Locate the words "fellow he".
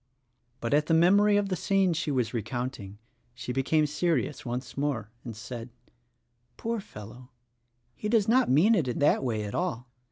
6.79-8.09